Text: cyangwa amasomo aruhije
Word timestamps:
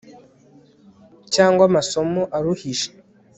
cyangwa 1.33 1.63
amasomo 1.69 2.21
aruhije 2.37 2.89